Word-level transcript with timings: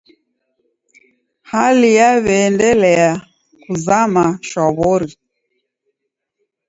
Hali 1.51 1.89
yaw'iaendelia 1.99 3.09
kuzama 3.63 4.23
shwaw'ori. 4.47 5.09